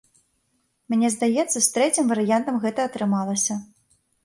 [0.93, 3.61] Мне здаецца, з трэцім варыянтам гэта атрымалася.